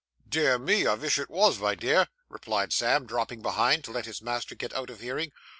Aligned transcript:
'Dear 0.27 0.57
me 0.57 0.87
I 0.87 0.95
vish 0.95 1.19
it 1.19 1.27
vos, 1.27 1.59
my 1.59 1.75
dear,' 1.75 2.07
replied 2.27 2.73
Sam, 2.73 3.05
dropping 3.05 3.43
behind, 3.43 3.83
to 3.83 3.91
let 3.91 4.07
his 4.07 4.19
master 4.19 4.55
get 4.55 4.73
out 4.73 4.89
of 4.89 4.99
hearing. 4.99 5.31